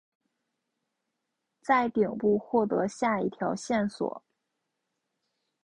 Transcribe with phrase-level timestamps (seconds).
[1.61, 4.23] 在顶部获得下一条线索。